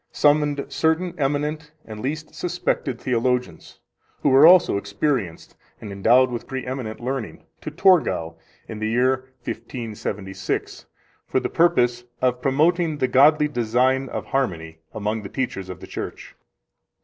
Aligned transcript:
summoned 0.13 0.65
certain 0.67 1.13
eminent 1.19 1.71
and 1.85 1.99
least 1.99 2.33
suspected 2.33 2.99
theologians, 2.99 3.79
who 4.23 4.29
were 4.29 4.47
also 4.47 4.75
experienced 4.75 5.55
and 5.79 5.91
endowed 5.91 6.31
with 6.31 6.47
preeminent 6.47 6.99
learning, 6.99 7.43
to 7.61 7.69
Torgau 7.69 8.33
in 8.67 8.79
the 8.79 8.89
year 8.89 9.31
1576, 9.43 10.87
for 11.27 11.39
the 11.39 11.49
purpose 11.49 12.05
of 12.19 12.41
promoting 12.41 12.97
the 12.97 13.07
godly 13.07 13.47
design 13.47 14.09
of 14.09 14.25
harmony 14.25 14.79
among 14.91 15.21
the 15.21 15.29
teachers 15.29 15.69
of 15.69 15.81
the 15.81 15.85
Church. 15.85 16.35